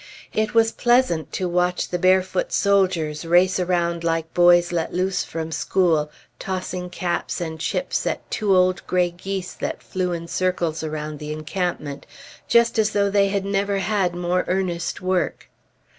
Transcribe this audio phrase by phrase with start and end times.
[0.33, 5.51] It was pleasant to watch the barefoot soldiers race around like boys let loose from
[5.51, 11.19] school, tossing caps and chips at two old gray geese that flew in circles around
[11.19, 12.07] the encampment,
[12.47, 15.51] just as though they had never had more earnest work.